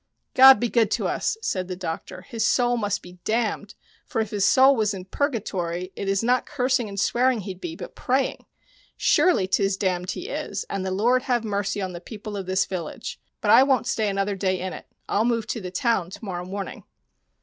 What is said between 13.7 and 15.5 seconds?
stay another day in it; I'll move